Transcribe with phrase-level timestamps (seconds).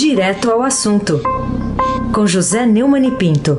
[0.00, 1.20] Direto ao assunto,
[2.14, 3.58] com José Neumann e Pinto.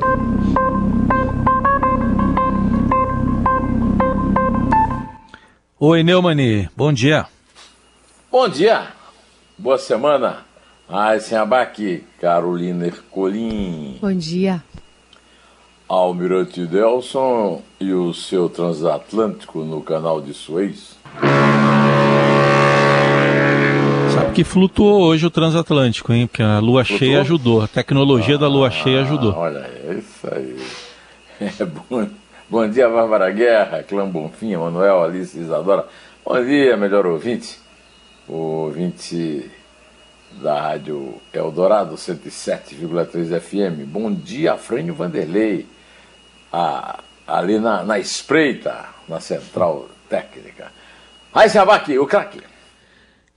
[5.78, 7.26] Oi, Neumani, bom dia.
[8.32, 8.86] Bom dia,
[9.58, 10.46] boa semana.
[10.88, 13.98] Aysen Abac, Carolina Ercolim.
[14.00, 14.64] Bom dia.
[15.86, 20.96] Almirante Delson e o seu transatlântico no canal de Suez.
[24.40, 26.26] Que flutuou hoje o transatlântico, hein?
[26.26, 26.98] Porque a lua flutuou?
[26.98, 29.34] cheia ajudou, a tecnologia ah, da lua cheia ajudou.
[29.34, 30.56] Olha, é isso aí.
[31.60, 32.08] É bom.
[32.48, 35.86] Bom dia, Bárbara Guerra, Clã Bonfim, Manuel, Alice Isadora.
[36.24, 37.58] Bom dia, melhor ouvinte.
[38.26, 39.50] O ouvinte
[40.40, 43.84] da Rádio Eldorado 107,3 FM.
[43.86, 45.66] Bom dia, Frânio Vanderlei,
[46.50, 50.72] a, ali na, na espreita, na central técnica.
[51.34, 52.49] Aí, Abac, o craque.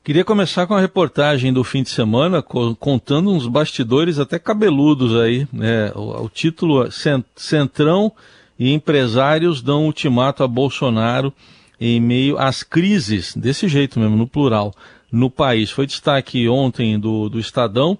[0.04, 5.48] Queria começar com a reportagem do fim de semana, contando uns bastidores até cabeludos aí.
[5.54, 5.94] Né?
[5.96, 6.90] O, o título é
[7.38, 8.12] Centrão
[8.60, 11.34] e empresários dão ultimato a Bolsonaro
[11.80, 14.74] em meio às crises, desse jeito mesmo, no plural,
[15.10, 15.72] no país.
[15.72, 17.98] Foi destaque ontem do, do Estadão.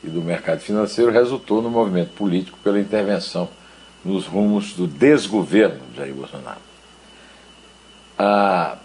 [0.03, 3.49] e do mercado financeiro resultou no movimento político pela intervenção
[4.03, 6.67] nos rumos do desgoverno de Jair Bolsonaro
[8.17, 8.77] a,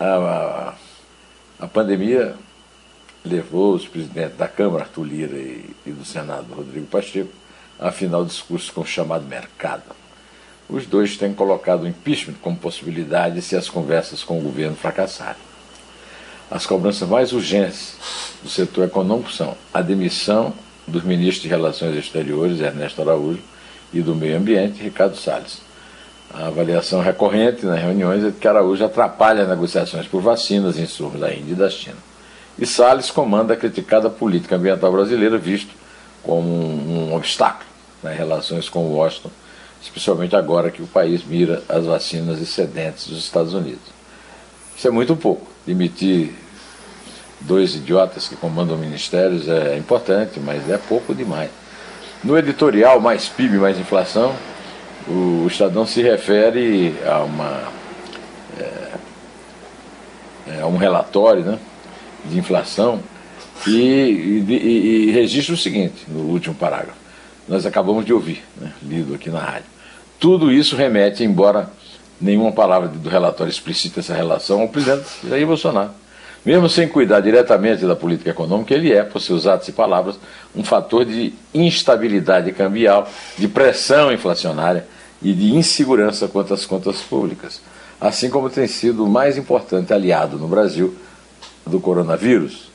[0.00, 0.74] a,
[1.60, 2.34] a pandemia
[3.24, 7.32] levou os presidentes da Câmara, Arthur Lira, e, e do Senado, Rodrigo Pacheco,
[7.78, 9.84] a afinar o discurso com o chamado mercado.
[10.68, 15.42] Os dois têm colocado o impeachment como possibilidade se as conversas com o governo fracassarem.
[16.50, 17.96] As cobranças mais urgentes
[18.42, 20.52] do setor econômico são a demissão
[20.86, 23.40] dos ministros de Relações Exteriores, Ernesto Araújo,
[23.92, 25.60] e do Meio Ambiente, Ricardo Salles
[26.34, 31.52] a avaliação recorrente nas reuniões é que Araújo atrapalha negociações por vacinas, insumos da Índia
[31.52, 31.96] e da China.
[32.58, 35.72] E Salles comanda a criticada política ambiental brasileira, visto
[36.24, 37.68] como um, um obstáculo
[38.02, 39.30] nas relações com Washington,
[39.84, 43.92] especialmente agora que o país mira as vacinas excedentes dos Estados Unidos.
[44.76, 45.46] Isso é muito pouco.
[45.66, 46.32] Demitir
[47.40, 51.50] dois idiotas que comandam ministérios é importante, mas é pouco demais.
[52.22, 54.34] No editorial, mais PIB, mais inflação,
[55.06, 57.68] o Estadão se refere a uma
[58.58, 58.92] é,
[60.48, 61.58] é, a um relatório né,
[62.24, 63.02] de inflação
[63.66, 66.96] e, e, e, registra o seguinte no último parágrafo.
[67.46, 69.73] Nós acabamos de ouvir, né, lido aqui na rádio.
[70.18, 71.70] Tudo isso remete, embora
[72.20, 75.90] nenhuma palavra do relatório explicite essa relação, ao presidente Jair Bolsonaro.
[76.44, 80.16] Mesmo sem cuidar diretamente da política econômica, ele é, por seus atos e palavras,
[80.54, 83.08] um fator de instabilidade cambial,
[83.38, 84.86] de pressão inflacionária
[85.22, 87.62] e de insegurança quanto às contas públicas,
[87.98, 90.94] assim como tem sido o mais importante aliado no Brasil
[91.66, 92.70] do coronavírus.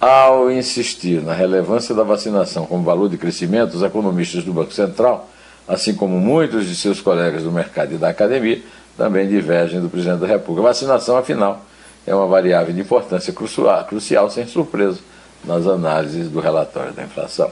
[0.00, 5.28] Ao insistir na relevância da vacinação como valor de crescimento, os economistas do Banco Central,
[5.68, 8.62] assim como muitos de seus colegas do mercado e da academia,
[8.96, 10.66] também divergem do presidente da República.
[10.66, 11.64] A vacinação, afinal,
[12.06, 14.98] é uma variável de importância crucial, crucial sem surpresa,
[15.44, 17.50] nas análises do relatório da inflação.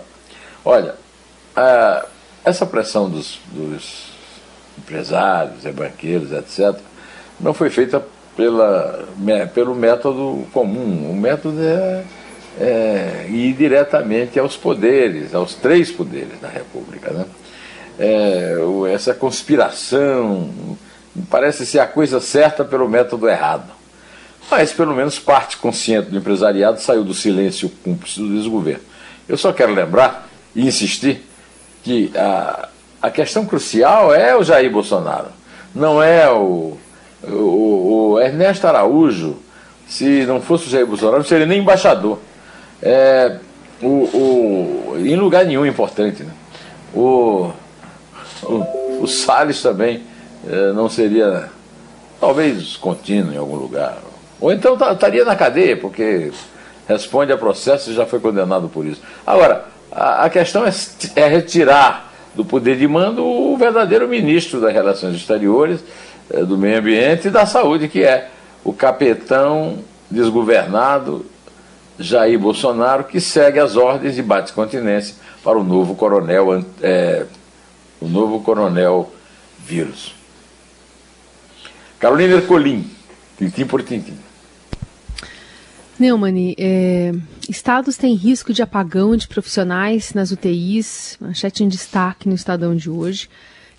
[0.65, 0.95] Olha,
[1.55, 2.07] a
[2.45, 4.11] essa pressão dos, dos
[4.79, 6.81] empresários, banqueiros, etc.,
[7.41, 8.03] não foi feita
[8.37, 9.05] pela,
[9.53, 11.11] pelo método comum.
[11.11, 12.05] O método é,
[12.61, 17.11] é ir diretamente aos poderes, aos três poderes da República.
[17.11, 17.25] Né?
[17.99, 18.55] É,
[18.93, 20.51] essa conspiração
[21.31, 23.73] parece ser a coisa certa pelo método errado.
[24.51, 28.83] Mas pelo menos parte consciente do empresariado saiu do silêncio cúmplice do desgoverno
[29.29, 31.25] Eu só quero lembrar e insistir
[31.83, 32.69] que a,
[33.03, 35.29] a questão crucial é o Jair Bolsonaro,
[35.75, 36.77] não é o,
[37.23, 39.37] o, o Ernesto Araújo.
[39.89, 42.19] Se não fosse o Jair Bolsonaro, não seria nem embaixador.
[42.83, 43.37] É,
[43.81, 46.23] o, o, em lugar nenhum importante.
[46.23, 46.33] Né?
[46.95, 47.53] O,
[48.49, 50.03] o, Salles também
[50.49, 51.49] é, não seria,
[52.21, 53.99] talvez, contínuo em algum lugar.
[54.41, 56.31] Ou então estaria na cadeia, porque
[56.89, 59.01] responde a processo e já foi condenado por isso.
[59.27, 60.71] Agora, a, a questão é,
[61.15, 65.81] é, retirar do poder de mando o verdadeiro ministro das Relações Exteriores,
[66.31, 68.29] é, do Meio Ambiente e da Saúde, que é
[68.63, 69.79] o capitão
[70.11, 71.25] desgovernado
[71.99, 77.25] Jair Bolsonaro, que segue as ordens de bate-continência para o novo coronel, é,
[78.01, 79.13] o novo coronel
[79.59, 80.15] vírus.
[81.99, 82.91] Carolina Ercolim,
[83.39, 84.17] tintim por tintim.
[85.99, 87.13] Neumann, é,
[87.49, 92.91] estados têm risco de apagão de profissionais nas UTIs, manchete em destaque no Estadão de
[92.91, 93.31] hoje.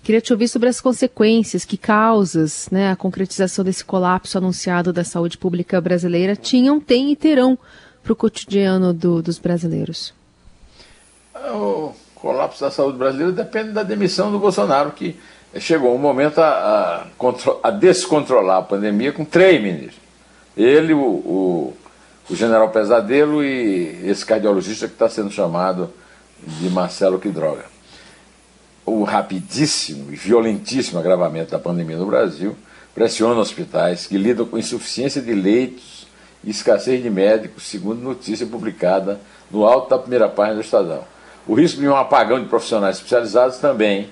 [0.02, 5.04] Queria te ouvir sobre as consequências, que causas né, a concretização desse colapso anunciado da
[5.04, 7.58] saúde pública brasileira tinham, têm e terão
[8.02, 10.12] para o cotidiano do, dos brasileiros.
[11.34, 15.18] O colapso da saúde brasileira depende da demissão do Bolsonaro, que
[15.58, 20.00] chegou um momento a, a, a descontrolar a pandemia com três ministros.
[20.56, 21.76] Ele, o, o
[22.30, 25.90] o general Pesadelo e esse cardiologista que está sendo chamado
[26.42, 27.64] de Marcelo Quidroga.
[28.84, 32.54] O rapidíssimo e violentíssimo agravamento da pandemia no Brasil
[32.94, 36.06] pressiona hospitais que lidam com insuficiência de leitos
[36.44, 39.20] e escassez de médicos, segundo notícia publicada
[39.50, 41.04] no alto da primeira página do Estadão.
[41.48, 44.08] O risco de um apagão de profissionais especializados também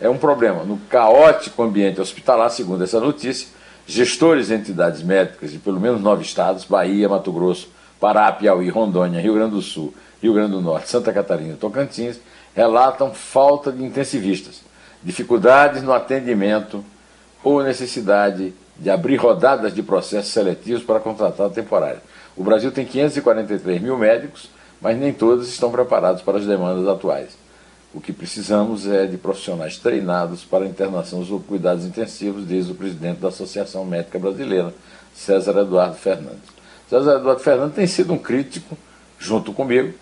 [0.00, 0.62] é um problema.
[0.62, 3.48] No caótico ambiente hospitalar, segundo essa notícia,
[3.88, 7.68] Gestores de entidades médicas de pelo menos nove estados, Bahia, Mato Grosso,
[8.00, 12.18] Pará, Piauí, Rondônia, Rio Grande do Sul, Rio Grande do Norte, Santa Catarina e Tocantins,
[12.52, 14.60] relatam falta de intensivistas,
[15.04, 16.84] dificuldades no atendimento
[17.44, 22.00] ou necessidade de abrir rodadas de processos seletivos para contratar temporário.
[22.36, 24.50] O Brasil tem 543 mil médicos,
[24.80, 27.30] mas nem todos estão preparados para as demandas atuais.
[27.94, 33.20] O que precisamos é de profissionais treinados para internação ou cuidados intensivos, diz o presidente
[33.20, 34.74] da Associação Médica Brasileira,
[35.14, 36.56] César Eduardo Fernandes.
[36.90, 38.76] César Eduardo Fernandes tem sido um crítico,
[39.18, 39.94] junto comigo,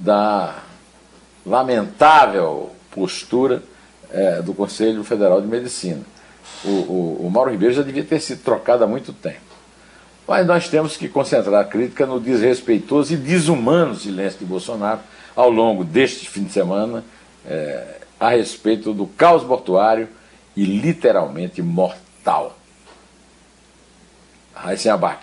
[0.00, 0.62] da
[1.44, 3.62] lamentável postura
[4.10, 6.00] é, do Conselho Federal de Medicina.
[6.64, 9.51] O, o, o Mauro Ribeiro já devia ter sido trocado há muito tempo.
[10.32, 15.00] Mas nós temos que concentrar a crítica no desrespeitoso e desumano silêncio de Bolsonaro
[15.36, 17.04] ao longo deste fim de semana
[17.44, 20.08] é, a respeito do caos mortuário
[20.56, 22.56] e literalmente mortal.
[24.54, 25.22] Raíssen Abac,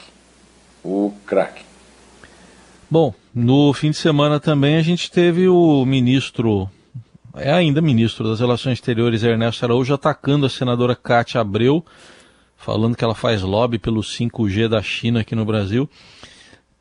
[0.83, 1.63] o craque.
[2.87, 6.69] Bom, no fim de semana também a gente teve o ministro,
[7.35, 11.83] é ainda ministro das Relações Exteriores, Ernesto Araújo, atacando a senadora Cátia Abreu,
[12.59, 15.89] falando que ela faz lobby pelo 5G da China aqui no Brasil.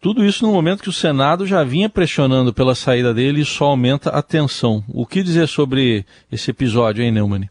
[0.00, 3.66] Tudo isso no momento que o Senado já vinha pressionando pela saída dele e só
[3.66, 4.84] aumenta a tensão.
[4.88, 7.48] O que dizer sobre esse episódio, hein, Neumann?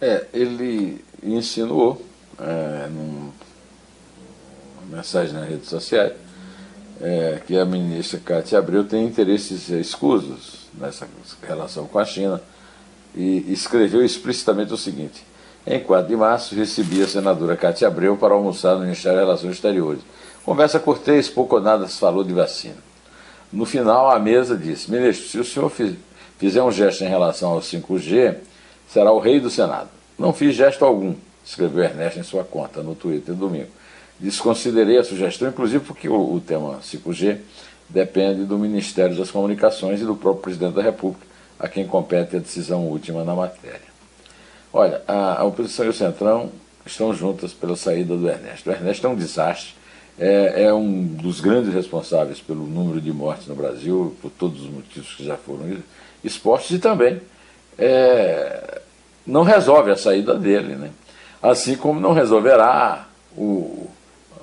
[0.00, 2.04] É, ele insinuou,
[2.38, 3.32] é, numa
[4.90, 6.12] mensagem nas redes sociais,
[7.00, 11.08] é, que a ministra Cátia Abreu tem interesses escusos nessa
[11.42, 12.40] relação com a China
[13.14, 15.24] e escreveu explicitamente o seguinte:
[15.66, 19.54] em 4 de março, recebi a senadora Cátia Abreu para almoçar no Ministério das Relações
[19.54, 20.02] Exteriores
[20.46, 22.76] Conversa cortês, pouco ou nada se falou de vacina.
[23.52, 25.72] No final, a mesa disse: Ministro, se o senhor
[26.38, 28.36] fizer um gesto em relação ao 5G,
[28.88, 29.88] será o rei do Senado.
[30.16, 33.70] Não fiz gesto algum, escreveu Ernesto em sua conta no Twitter domingo.
[34.20, 37.38] Desconsiderei a sugestão, inclusive porque o, o tema 5G
[37.88, 41.26] depende do Ministério das Comunicações e do próprio presidente da República,
[41.58, 43.95] a quem compete a decisão última na matéria.
[44.78, 46.50] Olha, a, a oposição e o Centrão
[46.84, 48.68] estão juntas pela saída do Ernesto.
[48.68, 49.70] O Ernesto é um desastre
[50.18, 54.68] é, é, um dos grandes responsáveis pelo número de mortes no Brasil, por todos os
[54.68, 55.78] motivos que já foram
[56.22, 57.22] expostos, e também
[57.78, 58.82] é,
[59.26, 60.74] não resolve a saída dele.
[60.74, 60.90] Né?
[61.42, 63.88] Assim como não resolverá o,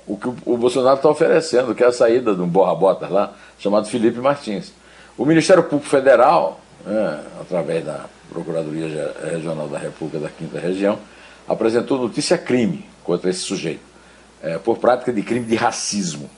[0.08, 3.36] o que o, o Bolsonaro está oferecendo, que é a saída de um borra-bota lá,
[3.60, 4.74] chamado Felipe Martins.
[5.16, 10.98] O Ministério Público Federal, né, através da Procuradoria Regional da República da Quinta Região,
[11.48, 13.82] apresentou notícia crime contra esse sujeito
[14.42, 16.30] é, por prática de crime de racismo.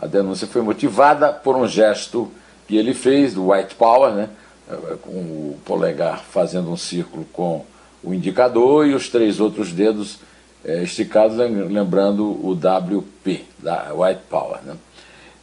[0.00, 2.30] A denúncia foi motivada por um gesto
[2.66, 4.28] que ele fez do White Power, né,
[4.70, 7.64] é, com o polegar fazendo um círculo com
[8.02, 10.20] o indicador e os três outros dedos
[10.64, 14.60] é, esticados, lembrando o WP, da White Power.
[14.62, 14.76] Né.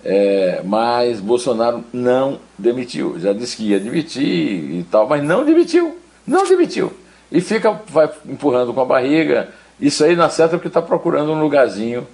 [0.07, 3.19] É, mas Bolsonaro não demitiu.
[3.19, 5.97] Já disse que ia demitir e tal, mas não demitiu.
[6.27, 6.93] Não demitiu.
[7.31, 9.49] E fica, vai empurrando com a barriga.
[9.81, 12.07] Isso aí não acerta porque está procurando um lugarzinho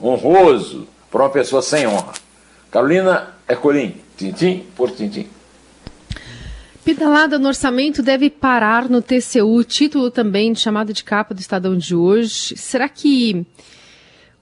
[0.00, 2.12] honroso para uma pessoa sem honra.
[2.70, 5.26] Carolina Ercolim, tintim por tintim.
[6.84, 11.76] Pedalada no orçamento deve parar no TCU, título também de chamada de capa do Estadão
[11.76, 12.56] de hoje.
[12.56, 13.44] Será que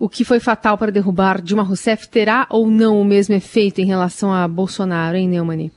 [0.02, 3.85] o que foi fatal para derrubar Dilma Rousseff terá ou não o mesmo efeito em
[3.85, 5.71] relação a Bolsonaro, hein, Neumann?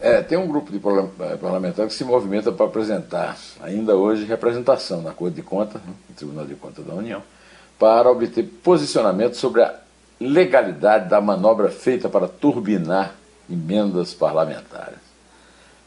[0.00, 5.02] É, tem um grupo de eh, parlamentares que se movimenta para apresentar, ainda hoje, representação
[5.02, 7.20] na Corte de Contas, né, no Tribunal de Contas da União,
[7.80, 9.74] para obter posicionamento sobre a
[10.20, 13.16] legalidade da manobra feita para turbinar
[13.50, 15.00] emendas parlamentares.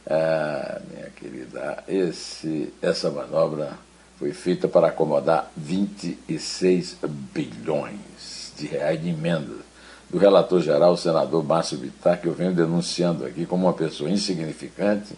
[0.05, 3.77] É, minha querida, esse, essa manobra
[4.19, 6.97] foi feita para acomodar 26
[7.33, 9.69] bilhões de reais de emendas
[10.09, 14.09] do relator geral, o senador Márcio Bittar, que eu venho denunciando aqui como uma pessoa
[14.09, 15.15] insignificante,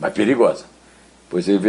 [0.00, 0.64] mas perigosa,
[1.28, 1.68] pois ele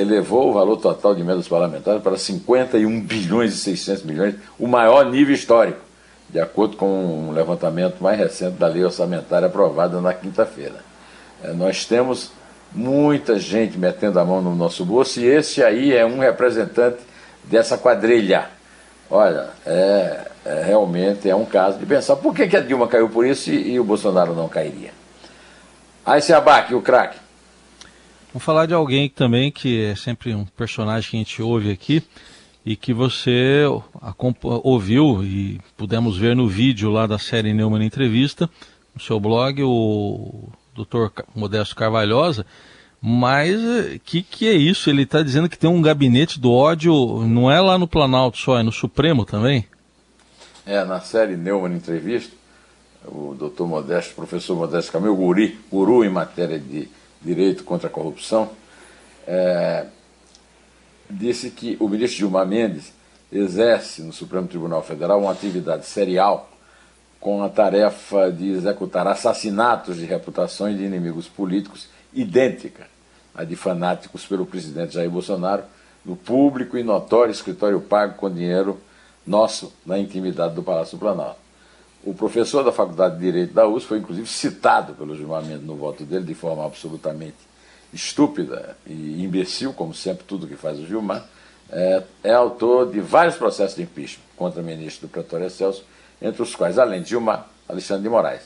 [0.00, 5.10] elevou o valor total de emendas parlamentares para 51 bilhões e 600 milhões, o maior
[5.10, 5.80] nível histórico,
[6.28, 10.84] de acordo com um levantamento mais recente da lei orçamentária aprovada na quinta-feira.
[11.42, 12.30] É, nós temos
[12.72, 16.98] muita gente metendo a mão no nosso bolso, e esse aí é um representante
[17.44, 18.48] dessa quadrilha.
[19.10, 23.08] Olha, é, é realmente é um caso de pensar por que, que a Dilma caiu
[23.08, 24.92] por isso e, e o Bolsonaro não cairia.
[26.06, 27.18] Aí se abaque o craque.
[28.32, 32.02] Vamos falar de alguém também que é sempre um personagem que a gente ouve aqui
[32.64, 33.64] e que você
[34.62, 38.48] ouviu e pudemos ver no vídeo lá da série Neumann Entrevista,
[38.94, 40.48] no seu blog, o
[40.84, 42.44] doutor Modesto Carvalhosa,
[43.00, 44.90] mas o eh, que, que é isso?
[44.90, 46.92] Ele está dizendo que tem um gabinete do ódio,
[47.26, 49.66] não é lá no Planalto só, é no Supremo também?
[50.66, 52.34] É, na série Neumann Entrevista,
[53.06, 56.88] o doutor Modesto, professor Modesto Camilo Guri, guru em matéria de
[57.22, 58.50] direito contra a corrupção,
[59.26, 59.86] é,
[61.08, 62.92] disse que o ministro Gilmar Mendes
[63.32, 66.49] exerce no Supremo Tribunal Federal uma atividade serial
[67.20, 72.88] com a tarefa de executar assassinatos de reputações de inimigos políticos idêntica
[73.34, 75.62] à de fanáticos pelo presidente Jair Bolsonaro
[76.04, 78.80] no público e notório escritório pago com dinheiro
[79.26, 81.38] nosso na intimidade do Palácio do Planalto.
[82.02, 86.04] O professor da Faculdade de Direito da USP foi inclusive citado pelo Mendes no voto
[86.04, 87.36] dele de forma absolutamente
[87.92, 91.26] estúpida e imbecil, como sempre tudo que faz o Gilmar,
[91.68, 95.84] é, é autor de vários processos de impeachment contra o ministro do Pretório Celso
[96.20, 98.42] entre os quais, além de Gilmar, Alexandre de Moraes.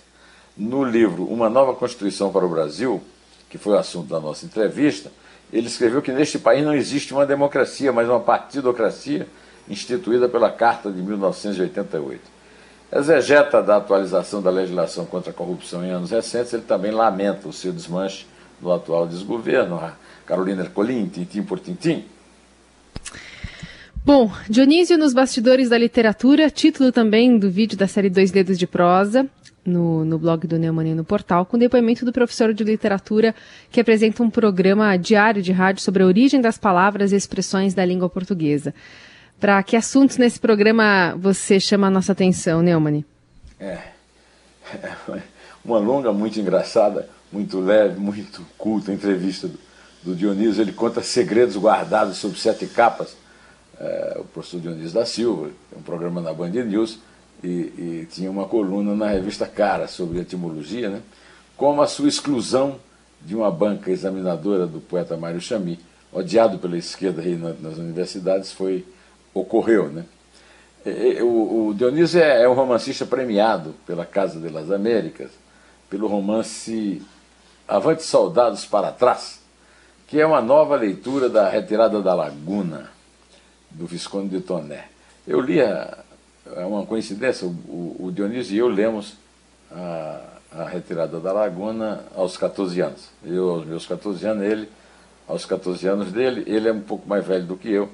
[0.56, 3.02] No livro Uma Nova Constituição para o Brasil,
[3.50, 5.10] que foi o assunto da nossa entrevista,
[5.52, 9.26] ele escreveu que neste país não existe uma democracia, mas uma partidocracia
[9.68, 12.20] instituída pela Carta de 1988.
[12.92, 17.52] Exegeta da atualização da legislação contra a corrupção em anos recentes, ele também lamenta o
[17.52, 18.26] seu desmanche
[18.60, 19.80] no atual desgoverno.
[20.26, 22.04] Carolina Ercolim, tintim por tintim.
[24.06, 28.66] Bom, Dionísio nos bastidores da literatura, título também do vídeo da série Dois Dedos de
[28.66, 29.26] Prosa,
[29.64, 33.34] no, no blog do Neumann no portal, com depoimento do professor de literatura
[33.70, 37.82] que apresenta um programa diário de rádio sobre a origem das palavras e expressões da
[37.82, 38.74] língua portuguesa.
[39.40, 43.06] Para que assuntos nesse programa você chama a nossa atenção, Neumann?
[43.58, 43.78] É,
[44.82, 45.22] é
[45.64, 49.58] uma longa, muito engraçada, muito leve, muito culta entrevista do,
[50.02, 50.60] do Dionísio.
[50.60, 53.23] Ele conta segredos guardados sob sete capas
[53.80, 56.98] é, o professor Dionísio da Silva, um programa na Band News,
[57.42, 61.02] e, e, tinha uma coluna na revista Cara sobre etimologia, né?
[61.56, 62.76] como a sua exclusão
[63.20, 65.78] de uma banca examinadora do poeta Mário Chami,
[66.12, 67.22] odiado pela esquerda
[67.60, 68.84] nas universidades, foi
[69.32, 69.88] ocorreu.
[69.90, 70.04] Né?
[71.22, 75.30] O, o Dionísio é, é um romancista premiado pela Casa de las Américas,
[75.90, 77.02] pelo romance
[77.66, 79.40] Avante Soldados para Trás,
[80.06, 82.90] que é uma nova leitura da Retirada da Laguna,
[83.74, 84.86] do Visconde de Toné.
[85.26, 85.98] Eu li, a,
[86.56, 89.14] é uma coincidência, o, o Dionísio e eu lemos
[89.70, 90.20] a,
[90.52, 93.08] a Retirada da Laguna aos 14 anos.
[93.24, 94.68] Eu aos meus 14 anos, ele
[95.26, 97.90] aos 14 anos dele, ele é um pouco mais velho do que eu.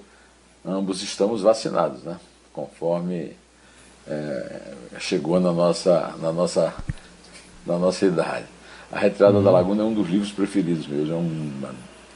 [0.65, 2.19] Ambos estamos vacinados, né?
[2.53, 3.33] conforme
[4.07, 6.75] é, chegou na nossa, na, nossa,
[7.65, 8.47] na nossa idade.
[8.93, 9.45] A Retirada uhum.
[9.45, 11.73] da Laguna é um dos livros preferidos meus, é uma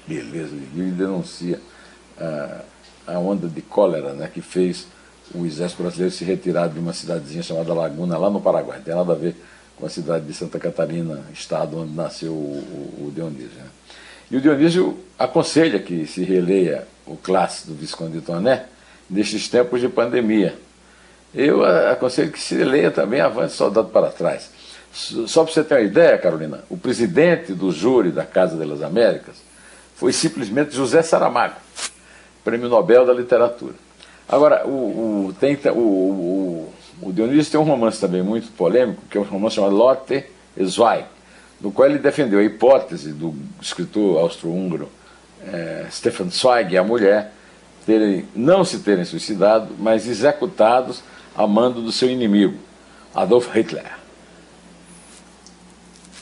[0.07, 1.61] beleza de livro e denuncia.
[2.19, 2.74] Uh,
[3.07, 4.87] a onda de cólera né, que fez
[5.35, 8.79] o exército brasileiro se retirar de uma cidadezinha chamada Laguna, lá no Paraguai.
[8.79, 9.35] Não tem nada a ver
[9.77, 13.57] com a cidade de Santa Catarina, estado onde nasceu o, o, Dionísio.
[13.57, 13.67] Né?
[14.31, 18.67] E o Dionísio aconselha que se releia o clássico do Visconde de Toné
[19.09, 20.57] nestes tempos de pandemia.
[21.35, 24.51] Eu aconselho que se leia também Avante Soldado para Trás.
[24.93, 29.35] Só para você ter uma ideia, Carolina, o presidente do júri da Casa das Américas
[29.97, 31.57] foi simplesmente José Saramago,
[32.45, 33.75] prêmio Nobel da Literatura.
[34.29, 36.73] Agora, o, o, tem, o, o,
[37.03, 40.25] o Dionísio tem um romance também muito polêmico, que é um romance chamado Lotte
[40.63, 41.07] Zweig,
[41.61, 44.89] no qual ele defendeu a hipótese do escritor austro-húngaro
[45.47, 47.33] é, Stefan Zweig e a mulher
[47.85, 51.03] terem, não se terem suicidado, mas executados
[51.37, 52.57] a mando do seu inimigo,
[53.15, 53.85] Adolf Hitler.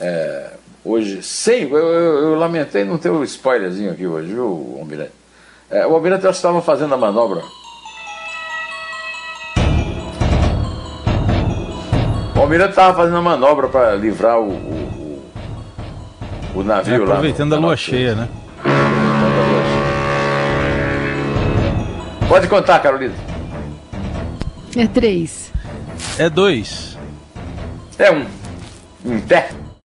[0.01, 4.77] É, hoje, sem, eu, eu, eu, lamentei não ter o um spoilerzinho aqui hoje, viu,
[4.79, 5.22] Almirante?
[5.73, 7.41] É, o Almirante estava fazendo a manobra.
[12.37, 15.33] O Almirante estava fazendo a manobra para livrar o, o,
[16.57, 17.15] o navio é, aproveitando lá.
[17.15, 18.29] Aproveitando a lua cheia, né?
[22.29, 23.15] Pode contar, Carolina.
[24.77, 25.51] É três.
[26.19, 26.99] É dois.
[27.99, 28.27] É um.
[29.07, 29.49] Um pé.